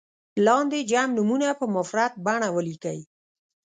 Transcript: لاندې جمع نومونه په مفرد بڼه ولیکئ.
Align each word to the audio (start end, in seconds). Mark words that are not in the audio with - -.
لاندې 0.45 0.79
جمع 0.91 1.13
نومونه 1.17 1.47
په 1.59 1.65
مفرد 1.75 2.13
بڼه 2.25 2.47
ولیکئ. 2.55 2.99